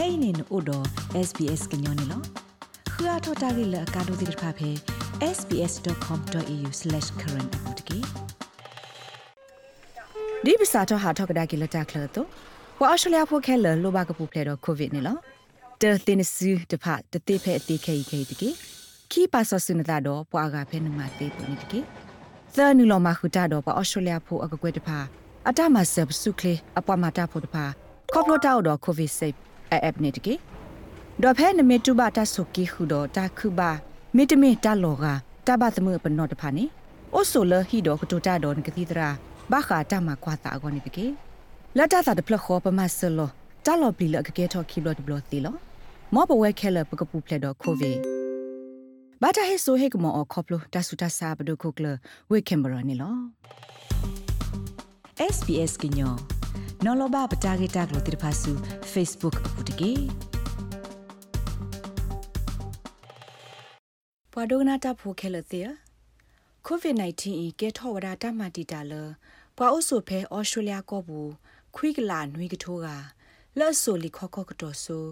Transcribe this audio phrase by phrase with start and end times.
[0.00, 0.78] kainin odo
[1.28, 2.18] sbs gnyone lo
[2.92, 4.70] khua thota gi la ka do dir pha phe
[5.36, 7.98] sbs.com.au/current apotki
[10.44, 12.28] ဒီပစာတော့ဟာထောက်ကဒါကီလတာကလတော့
[12.80, 15.16] ဝါအရှလျာဖိုခဲလလောဘကပူဖလေတော့ကိုဗစ်နေလော
[15.80, 18.48] တဲသင်းစုတဖတတိဖဲအတိခဲခဲတကီ
[19.10, 21.80] ခီပါဆဆုနတာတော့ပွာကဖဲနမတေးပနိတကီ
[22.56, 24.88] သနူလောမခုတာတော့ပွာအရှလျာဖိုအကကွဲတဖ
[25.48, 27.56] အတမဆပ်စုကလေအပွားမတာဖို့တဖ
[28.14, 29.49] ကော့ပလိုတာတော့ကိုဗစ်ဆေးအပ်နေတ
[30.26, 30.34] ကေ
[31.22, 33.70] ဒေါ်ဖဲနမေတူဘာတဆုကီခုတော့တာခုဘာ
[34.16, 35.04] မေတမေတလောက
[35.46, 36.64] တဘသမပနောတဖာနေ
[37.14, 39.08] အိုဆိုလဟီတော့ကတိုတာတော့ငကတိတရာ
[39.52, 41.06] ဘာခာတမကွာတာကောနေတကေ
[41.76, 43.30] လတ်တာတာတဖလခောပမဆလော
[43.66, 45.54] တလောပလီလကကေထော်ခီဘလတ်ဘလတ်တီလော
[46.14, 47.92] မောဘဝဲခဲလပကပူဖလက်တော့ခိုဗီ
[49.22, 51.86] ဘာတာဟေဆိုဟေကမောအခေါပလိုတဆူတဆာဘဒုခုကလ
[52.30, 53.14] ဝေကင်ဘရာနီလော
[55.34, 56.39] SBS ကညော
[56.86, 58.52] နော်လဘပတာဂီတာကလိုတိဖာဆူ
[58.92, 59.92] Facebook အပူတကေ
[64.32, 65.68] ပဝဒဂနာတာဖိုခဲလတဲ့
[66.66, 68.92] COVID-19 ဤကဲထောဝဒတာမတီတာလ
[69.56, 71.30] ပွာအိုဆိုဖဲဩစတြေးလျကောဘူး
[71.76, 72.88] ခွိကလာနွေကထိုးက
[73.58, 75.04] လက်ဆိုလီခော့ခော့ကတော်ဆို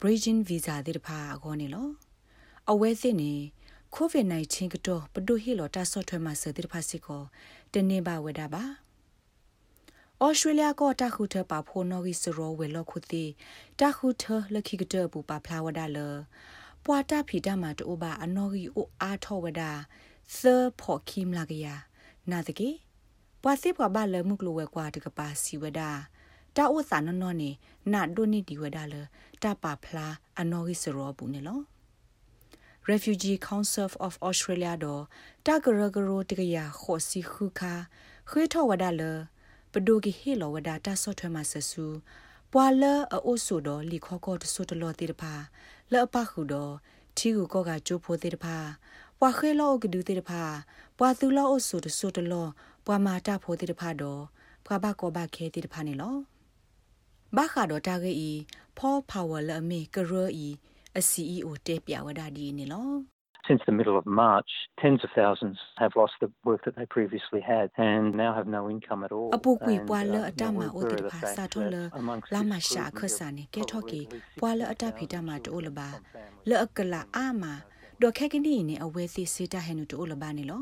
[0.00, 1.88] Bridging Visa တဲ့တဖာအခေါ်နေလော
[2.70, 3.32] အဝဲစစ်နေ
[3.96, 7.22] COVID-19 ကတော့ပဒုဟီလောတာဆော့ထွဲမှာစတဲ့တဖာစစ်ကို
[7.72, 8.64] တနေပါဝဲတာပါ
[10.22, 13.24] ဩစတြေးလျကတခုထပါဖိုနော်ဂီစရောဝဲလောခုတိ
[13.80, 15.98] တခုထလခိကတပူပါဖလာဝဒါလ
[16.84, 19.70] ပွာတာဖီတာမတိုဘာအနော်ဂီအိုအားထောဝဒါ
[20.38, 20.42] သ
[20.80, 21.66] ဖော်ခိမလာကရ
[22.30, 22.70] နာတကေ
[23.42, 25.90] ပွာစိပွာဘာလမှုကလိုဝဲကွာတကပါစီဝဒါ
[26.56, 27.50] တာဥစာနော်နော်နေ
[27.92, 28.94] နာဒိုနီဒီဝဒါလ
[29.42, 30.06] တပါဖလာ
[30.40, 31.60] အနော်ဂီစရောဘူးနေလော
[32.90, 35.02] Refugee Council of Australia တော့
[35.46, 37.74] တာဂရဂရိုတကရခောစီခုခါ
[38.30, 39.02] ခွေးထောဝဒါလ
[39.74, 41.86] ပဒိုကီဟေလောဝဒတာဆော့ထွဲမှာဆဆူ
[42.52, 45.32] ပွာလအိုဆိုတော့လီခေါကောတဆုတလောတေတဖာ
[45.92, 46.74] လဲ့ပခုတော့
[47.16, 48.56] ထီကူကောကကျိုးဖိုတေတဖာ
[49.20, 50.42] ပွာခဲလောကဒူတေတဖာ
[50.98, 52.46] ပွာသူလောအိုဆိုတဆုတလော
[52.86, 54.22] ပွာမာတာဖိုတေတဖာတော့
[54.66, 56.16] ပွာဘကောဘခဲတေတဖာနေလော
[57.36, 58.30] ဘာခါတော့တာဂေဤ
[58.78, 60.48] ဖောပါဝါလအမေကရောဤ
[60.98, 63.13] အစီအီအိုတေပြဝဒဒီနေလော
[63.48, 64.50] Since the middle of March,
[64.80, 68.70] tens of thousands have lost the work that they previously had and now have no
[68.70, 69.30] income at all.
[69.36, 71.74] Apu kui pwala atama o te pha sa thol
[72.34, 74.02] la ma sha khasa ne ke thoki
[74.38, 75.88] pwala ata phita ma to la ba
[76.48, 77.52] le akala ama
[78.00, 80.58] do khe kini ne awe si sita he nu to la ba ne lo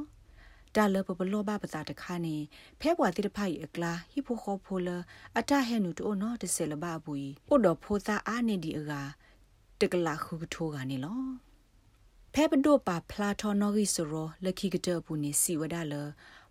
[0.76, 2.36] တာလပပလောဘပတာတခါနေ
[2.80, 4.88] ဖဲဘွာတိတဖိုင်အကလာဟိဖိုခေါဖိုလ
[5.38, 8.92] အတဟဲနုတိုနောတဆေလဘဘူးအိုဒဖိုသာအာနေဒီအက
[9.80, 11.20] တကလာခုထိုးကနေလော
[12.36, 15.94] ဖဲပဒိုပါဖလာထော်နော်ဂီဆိုရောလက်ခိကတပူနေစီဝဒါလ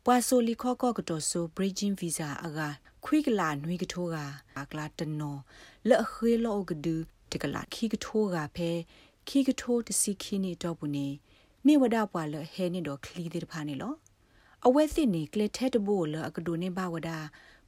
[0.05, 2.59] ပွာဆိုလီခော့ကော့ကတော်ဆို bridging visa အက
[3.05, 4.17] ခွိကလာနွေကထိုးက
[4.59, 5.39] အကလာတနော်
[5.87, 6.95] လက်ခွေလောကဒူ
[7.31, 8.71] တကလာခိကထိုးကဖဲ
[9.27, 11.07] ခိကထိုးတစီခိနေတော့ဘူးနေ
[11.65, 13.93] မိဝဒပွာလဟဲနေတော့ခလီတဲ့ဖာနေလော
[14.65, 17.17] အဝဲစစ်နေကလက်ထဲတဘို့လအကဒိုနေဘဝဒါ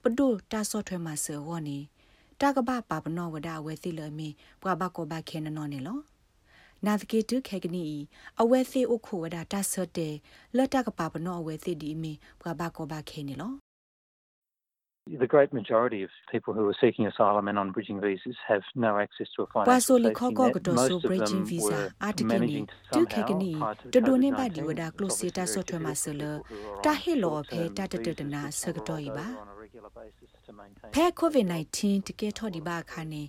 [0.02, 1.78] ပဒိုတာဆော့ထွဲမှာစေဝနေ
[2.42, 4.30] တကပပါပနောဝဒအဝဲစစ်လအမီ
[4.62, 6.00] ပွာဘကောဘခဲနနော်နေလော
[6.88, 7.86] နာသကေတုခေကနီ
[8.42, 10.16] အဝဲစီဥခုဝဒတာဆတ်တဲ့
[10.58, 13.54] လက်တကပါပနောအဝဲစီဒီမီဘဘာကောဘာခေနေလော
[15.06, 18.92] The great majority of people who are seeking asylum and on bridging visas have no
[18.98, 23.54] access to a financial Wasoli khoko ko so bridging visa article ni tu khekani
[23.92, 26.32] to do ne ba diwada close ta so thwe ma sele
[26.84, 29.28] ta he lo phe ta ta ta na sagato yi ba
[30.94, 33.24] phe covid 19 tike tho di ba kha ne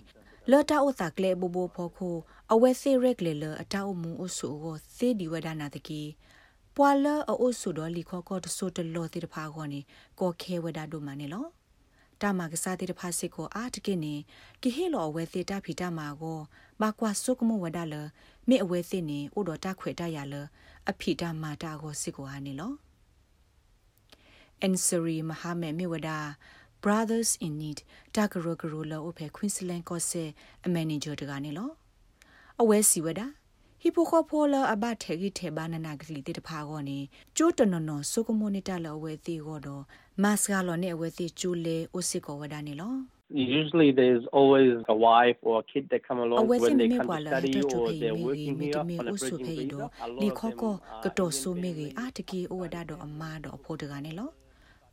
[0.51, 2.09] လော်တာဥတာကလေဘူဘူဖို့ခု
[2.53, 6.01] အဝဲစေရက်လေလအတောက်မှုအဆူကိုစေဒီဝဒနာတကီ
[6.75, 9.79] ပွာလအိုဆူတော်လီခေါကောတဆိုတလောတိတဖာခေါနေ
[10.19, 11.45] ကောခဲဝဒဒုမနေလော
[12.21, 14.15] တာမကစားတိတဖာစစ်ကိုအာတကိနေ
[14.61, 16.39] ကိဟေလောအဝဲစေတာဖီတာမာကို
[16.81, 17.95] ဘာကွာဆုကမဝဒလ
[18.49, 20.35] မေအဝဲစစ်နေဥတော်တခွေတရလ
[20.89, 22.73] အဖီတာမာတာကိုစစ်ကိုဟာနေလော
[24.61, 26.17] အန်ဆရီမဟာမေမေဝဒါ
[26.85, 27.79] Brothers in Need
[28.15, 30.23] တာဂရဂရလောအဖေ Queensland ကောဆေ
[30.65, 31.69] အမန်နေဂျာတကနေလော
[32.61, 33.21] အဝဲစီဝဒ
[33.81, 36.99] ဟီပိုခိုဖိုလာအဘထေဂီထေဘာနနာကလေးတေတဖာကောနေ
[37.37, 39.83] ကျိုးတနော်နော်ဆိုကမိုနီတာလောအဝဲစီကောတော့
[40.23, 42.95] မတ်စကလောနေအဝဲစီကျူလေအိုစစ်ကောဝဒနေလော
[43.57, 47.27] Usually there's always a wife or a kid that come along when they come to
[47.27, 49.89] study or they're working here on a bridging visa.
[50.21, 50.69] Li khoko
[51.03, 53.31] kato so me ge a tiki o wada do amma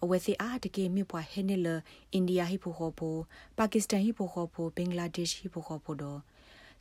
[0.02, 1.69] အဝဲစီအားတကေမြပွားဟဲနေလ
[2.12, 3.16] အိန္ဒိယဟိဖိုခေါဖို
[3.58, 6.20] ပါကစ္စတန်ဟိဖိုခေါဖိုဘင်္ဂလားဒေ့ရှ်ဟိဖိုခေါဖိုတော့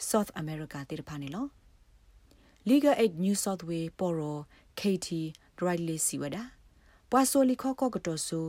[0.10, 1.46] South America တေတဖာနေလော
[2.70, 4.34] Legal Aid New South Way Poro
[4.80, 5.10] KT
[5.66, 6.44] Rightly Siwada
[7.12, 8.40] ပွာဆိုလီခေါကောကတော်ဆူ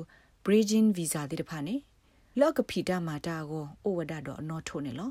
[0.44, 1.74] Bridging Visa တေတဖာနေ
[2.40, 5.10] လော့ကဖီတာမာတာကိုအိုဝဒါတော့အနော်ထိုးနေလော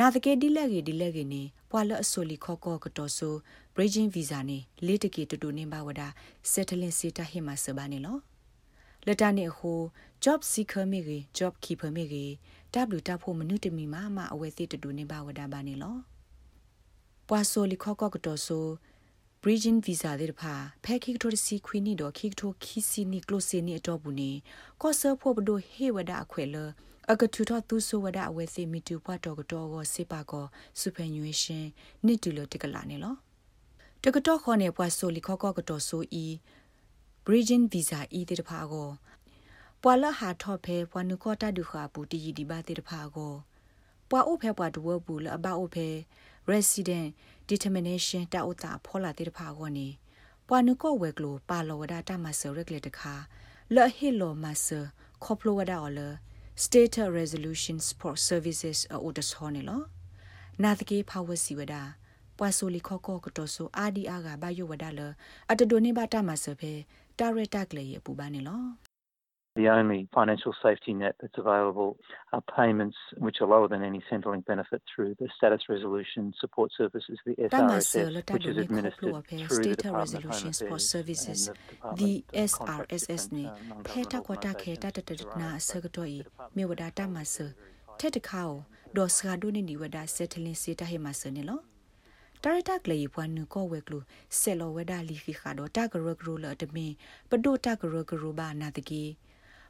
[0.00, 3.34] နာတကေဒီလက်ကေဒီလက်ကေနေပွာလအဆိုလီခောကောကတော့ဆို
[3.74, 6.02] bridging visa နေလေးတကေတူတူနေဘဝဒ
[6.52, 8.16] settling status ဟိမဆဘာနေလော
[9.06, 9.80] လက်တနေဟို
[10.24, 12.24] job seeker မိကေ job keeper မိကေ
[12.94, 15.96] w တဖို့မနုတမီမမအဝဲစီတူတူနေဘဝဒဘာနေလော
[17.28, 18.66] ပွာဆိုလီခောကောကတော့ဆို
[19.42, 20.54] bridging visa တဲ့ဖာ
[20.84, 24.30] ဖဲခိကတိုစီခွီနီတော့ခိကတိုခီစီနီကလိုစီနီအတော့ဘူးနေ
[24.80, 26.56] ကောဆာဖို့ဘဒိုဟေဝဒအခွဲလ
[27.12, 30.46] အကထူထသူဆိုဝဒအဝဲစီမီတူဘတ်တော့ကတော့ကိုစေပါကော
[30.80, 31.66] စူပန်ညွေရှင်
[32.06, 33.14] နစ်တူလတကလာနေလော
[34.02, 36.26] တကတော့ခေါ်နေပွားဆိုလီခေါကောကတော့ဆိုဤ
[37.24, 38.88] bridging visa ဤတဲ့ဖာကို
[39.82, 43.32] ပွာလဟာထော့ဖဲပွာနုကောတာဒူခါပူတီဒီဘာတဲ့ဖာကို
[44.10, 45.88] ပွာအိုဖဲပွာဒဝဘူးလအဘအိုဖဲ
[46.50, 47.08] resident
[47.50, 49.88] determination တာဥတာဖောလာတဲ့ဖာကောနေ
[50.48, 53.14] ပွာနုကောဝဲကလိုပါလောဝဒတာမဆရကလေတခါ
[53.74, 54.66] လော်ဟီလောမဆ
[55.22, 56.00] ခေါပလိုဝဒအော်လ
[56.64, 59.82] state resolution support services အိုတဆောနေလော
[60.62, 61.74] နာတကေဖာဝစီဝဒ
[62.38, 65.00] ပွာဆိုလီခေါကောကတော့ဆိုအာဒီအာကဘာယဝဒလ
[65.50, 66.72] အတဒိုနေဘာတာမဆဖဲ
[67.18, 68.62] တာရတက်လေရပူပါနေလော
[69.57, 71.97] The only financial safety net that's available
[72.31, 77.19] are payments which are lower than any Centrelink benefit through the Status Resolution Support Services,
[77.25, 81.51] the SRSS, which is administered through the Department of Home Support Services,
[81.97, 83.49] the SRSS နဲ့
[83.87, 86.17] ဖဲတာကွာတာခဲတာတတနာဆကတော့ဤ
[86.55, 87.35] မြေဝဒတာမဆ
[87.99, 88.43] တဲ့တခါ
[88.97, 91.59] ဒေါ်စကာဒိုနေဒီဝဒဆက်ထလင်းစေတာဟေမဆနေလော
[92.43, 93.99] တာရတာကလေးပွားနုကောဝဲကလူ
[94.39, 96.93] ဆယ်လောဝဒလီဖီခါတော့တာဂရဂရလတမင်
[97.29, 99.03] ပဒိုတာဂရဂရဘာနာတကီ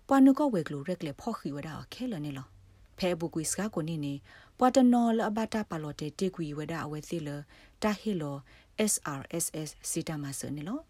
[0.09, 2.47] ပွာနုကဝဲကလူရက်လေဖော့ခီဝဒါခဲလနေလော
[2.99, 4.15] ဖဲဘူကွီစကကိုနေနေ
[4.59, 7.29] ပွာတနော်လဘတာပါလော်တေတေကွီဝဒါအဝဲစီလ
[7.83, 8.37] တာဟီလော
[8.93, 10.81] SRSS စီတာမဆနေလော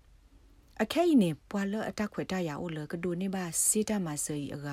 [0.82, 4.68] အခဲနေပွာလအတက်ခွေတရအိုလကဒိုနေပါစီတာမဆီအက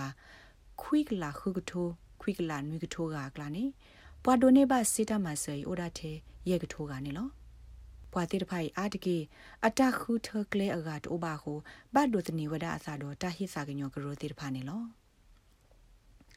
[0.81, 1.88] ခွိကလာခုကထို
[2.22, 3.63] ခွိကလာနွေကထိုကကလာနေ
[4.24, 6.12] ပွာဒိုနေပါစီတာမဆီအိုဒါတေ
[6.50, 7.28] ရဲကထိုကနေလော
[8.13, 9.18] ပွာတိတဖိုင်အာတကေ
[9.65, 11.54] အတခုထကလေအဂတ်အိုဘာဟု
[11.94, 14.83] ဘတ်ဒိုတနီဝဒအစာတော့တဟိစာကညောကရိုတိတဖာနေလော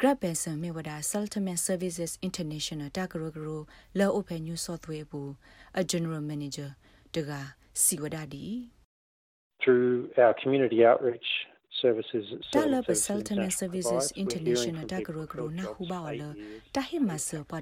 [0.01, 3.61] Grab Benson မြေဝဒ Settlement Services International တကရိုကရို
[3.99, 5.31] လော Open New Software ဘူး
[5.81, 6.71] a General Manager
[7.15, 7.31] တက
[7.83, 8.45] စီဝဒဒီ
[9.63, 9.91] Through
[10.25, 11.29] our community outreach
[11.83, 12.25] services
[12.55, 16.23] Develop Settlement Services International တကရိုကရိုနာဟူပါဝလ
[16.75, 17.53] တဟိမဆပ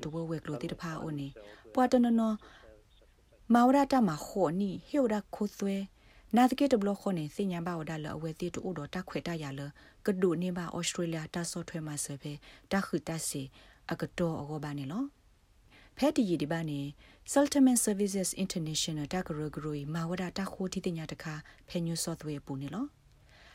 [3.52, 5.76] မာဝရတာမှာခေါ်နီဟေဝဒခိုသွဲ
[6.36, 9.60] နာတကေတဘလခေါ်နေစညာဘာဝဒါလအဝဲတိတူတော့တခွေတရလ
[10.06, 12.32] ကဒုနေပါဩစတြေးလျတာဆော့ထွဲမှာဆပဲ
[12.72, 13.42] တခုတစီ
[13.92, 15.04] အကတော်အကောပါနေလော
[15.96, 16.80] ဖဲတီဒီဒီပါနေ
[17.32, 21.34] Settlement Services International တကရဂရိုမာဝဒတာခိုတီတညာတခါ
[21.68, 22.86] ဖဲညူဆော့သွဲပူနေလော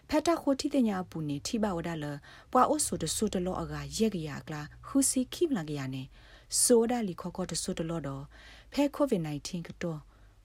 [0.09, 2.06] ဖက်တာခိုတီတညာပူနေထိပါဝဒါလ
[2.51, 6.03] ပွာအိုဆိုတဆူတလောအကရက်ကရကလာခူစီခိမလာကရနေ
[6.63, 8.24] ဆိုဒါလီခေါခေါတဆူတလောတော့
[8.74, 10.00] ဖဲကိုဗစ် -19 ကတော့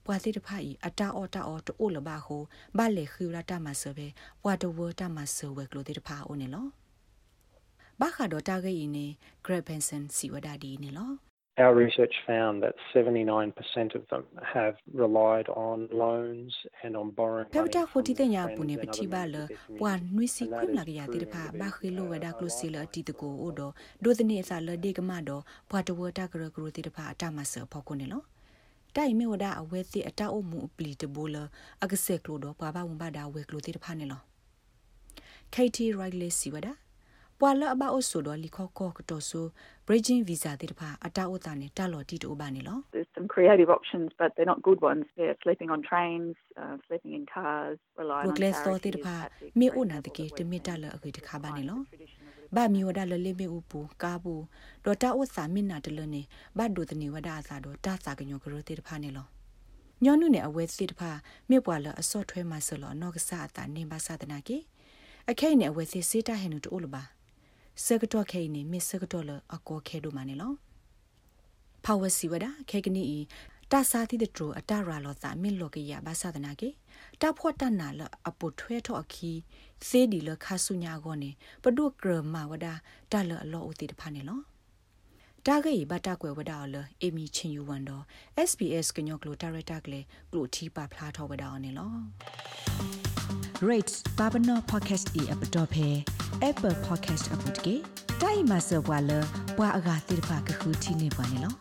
[0.05, 2.37] ပွာတိတဖာဤအတာအော်တာအော်တိုလဘဟု
[2.77, 4.07] ဘလေခူရတာမဆပဲ
[4.43, 6.67] ပွာတဝတာမဆဝဲကလိုတိတဖာအိုနေလော
[7.99, 9.05] ဘာခါတော့တာဂိနေ
[9.45, 11.11] ဂရက်ဘန်ဆန်စီဝဒါဒီနေလော
[11.57, 17.69] Our research found that 79% of them have relied on loans and on borrowing money.
[17.69, 19.47] Peta khoti te nya pune pati ba le
[19.79, 22.85] wa nui si khim la ya ti pha ba khilo wa da klo si le
[22.91, 25.37] ti de ko o do do de ni sa le de ka ma do
[25.69, 28.07] bwa to wa ta gro gro ti de pha ta ma se pho ko ne
[28.13, 28.21] lo
[28.97, 31.37] တိုင်မေဝဒအဝဲစီအတအုံမှုပလီတဘိုလ
[31.83, 34.21] အကဆက်ကလိုတော့ဘာဘာဝန်ဘာဒါဝဲကလိုတိတဖာနေလော
[35.53, 36.71] KT Riley Siwada
[37.39, 39.45] ပွာလအဘအိုဆိုတော့လီခေါကောကတော့ဆို
[39.87, 45.79] bridging visa တိတဖာအတအိုတာနဲ့တလော်တီတိုဘာနေလော There's some creative options but they're not good ones they're sleeping on
[45.89, 49.15] trains uh, sleeping in cars relying on Rogles တိတဖာ
[49.59, 51.79] မေအိုနာတကေတမီတလအခေတခါဘာနေလော
[52.55, 54.43] ဘာမီဝဒါလလေမေဥပူကာဘူး
[54.85, 56.21] ဒေါ်တာဥစာမင်နာတလနေ
[56.57, 59.27] ဘာဒိုတနေဝဒါစာတော့တာစာကညောကရိုတေတဖာနေလော
[60.03, 61.11] ညောနုနဲ့အဝဲစစ်တဖာ
[61.49, 64.57] မြေပွာလအစော့ထွဲမှာဆလောနော့ကဆာတာနေပါစာတနာကေ
[65.31, 67.03] အခဲနဲ့အဝဲစစ်စေတာဟဲနုတိုလပါ
[67.83, 70.53] စကတော့ခဲနေမစ်စကတော့လအကောခဲတို့မနေလော
[71.85, 73.03] ဖာဝစီဝဒါခဲကနီ
[73.71, 76.69] တာစာတိတထရအတရာလောသာမင်လောကရဘာသာဒနာကေ
[77.21, 79.31] တာဖော့တနာလအပုထွဲထော့အခီ
[79.87, 81.31] စေဒီလခါဆုညာကောနေ
[81.63, 82.67] ပဒုကရမဝဒ
[83.11, 84.39] တာလအလောဥတိတဖာနေလော
[85.45, 88.03] တာဂေဘတာကွယ်ဝဒါလအမီချင်းယူဝန်တော့
[88.49, 89.99] SBS ကညောကလိုတာရတာကလေ
[90.31, 91.93] ကလိုတီပါဖလားထောဝဒါနေလော
[93.69, 96.14] rates babano podcast e app dot phe
[96.49, 97.75] apple podcast app တကေ
[98.21, 99.11] တိုင်မဆောဘွာလ
[99.57, 101.53] ဘွာအဂါတိဖာကခုတီနေပါနေလော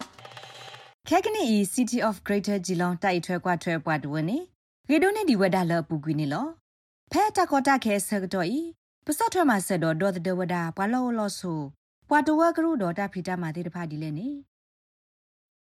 [1.09, 4.39] ခဲကနီ City of Greater Geelong တိုက်ထွဲကွာထွဲပွားတဝနေ
[4.91, 6.47] ရေဒိုနေဒီဝဒါလပူကွီနေလော
[7.13, 8.61] ဖဲတကောတခဲဆကတော့ဤ
[9.05, 11.53] ပစတ်ထွဲမှာဆက်တော့ဒေါ်ဒဝဒါဘွာလောလောဆူ
[12.09, 14.29] ပွာတဝကရုဒေါ်တာဖီတာမာတိတဖာဒီလဲနေ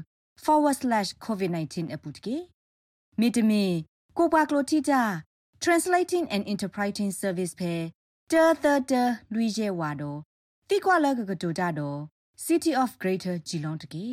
[0.45, 2.37] forward slash COVID-19 အပုတ်ကေ
[3.21, 3.65] မိတမီ
[4.19, 5.03] ကိုပါကလိုတီတာ
[5.65, 7.75] translating and interpreting service ဖဲ
[8.33, 10.21] တာတာတာလူရဲဝါတော့
[10.69, 11.99] တိကွာလကကတိုတာတော့
[12.47, 14.09] City of Greater Geelong တကေ